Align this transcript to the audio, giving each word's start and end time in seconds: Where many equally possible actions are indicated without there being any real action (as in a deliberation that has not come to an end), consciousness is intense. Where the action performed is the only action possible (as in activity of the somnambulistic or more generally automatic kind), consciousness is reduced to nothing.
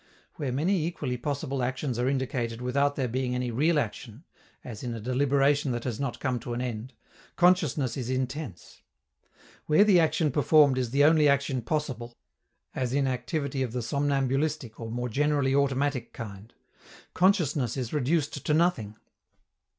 Where 0.37 0.51
many 0.51 0.83
equally 0.87 1.15
possible 1.15 1.61
actions 1.61 1.99
are 1.99 2.09
indicated 2.09 2.59
without 2.59 2.95
there 2.95 3.07
being 3.07 3.35
any 3.35 3.51
real 3.51 3.77
action 3.77 4.23
(as 4.63 4.81
in 4.81 4.95
a 4.95 4.99
deliberation 4.99 5.71
that 5.73 5.83
has 5.83 5.99
not 5.99 6.19
come 6.19 6.39
to 6.39 6.53
an 6.55 6.59
end), 6.61 6.93
consciousness 7.35 7.95
is 7.95 8.09
intense. 8.09 8.81
Where 9.67 9.83
the 9.83 9.99
action 9.99 10.31
performed 10.31 10.79
is 10.79 10.89
the 10.89 11.03
only 11.03 11.29
action 11.29 11.61
possible 11.61 12.15
(as 12.73 12.93
in 12.93 13.05
activity 13.05 13.61
of 13.61 13.73
the 13.73 13.83
somnambulistic 13.83 14.79
or 14.79 14.89
more 14.89 15.07
generally 15.07 15.53
automatic 15.53 16.13
kind), 16.13 16.51
consciousness 17.13 17.77
is 17.77 17.93
reduced 17.93 18.43
to 18.43 18.55
nothing. 18.55 18.95